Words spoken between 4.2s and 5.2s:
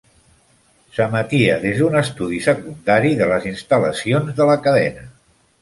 de la cadena.